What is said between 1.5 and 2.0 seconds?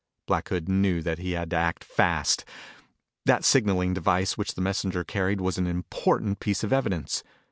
to act